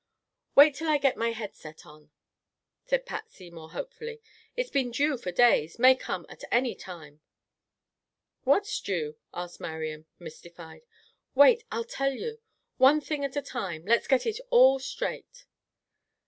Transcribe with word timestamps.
"Wait 0.55 0.73
till 0.73 0.87
I 0.89 0.97
get 0.97 1.15
my 1.15 1.29
head 1.31 1.53
set 1.53 1.85
on," 1.85 2.09
said 2.83 3.05
Patsy, 3.05 3.51
more 3.51 3.69
hopefully. 3.69 4.19
"It's 4.57 4.71
been 4.71 4.89
due 4.89 5.15
for 5.15 5.31
days; 5.31 5.77
may 5.77 5.93
come 5.93 6.25
at 6.27 6.43
any 6.51 6.73
time." 6.73 7.21
"What's 8.43 8.79
due?" 8.81 9.17
asked 9.31 9.59
Marian, 9.59 10.07
mystified. 10.17 10.81
"Wait! 11.35 11.65
I'll 11.71 11.83
tell 11.83 12.13
you. 12.13 12.39
One 12.77 12.99
thing 12.99 13.23
at 13.23 13.35
a 13.37 13.43
time. 13.43 13.85
Let's 13.85 14.07
get 14.07 14.25
it 14.25 14.39
all 14.49 14.79
straight." 14.79 15.45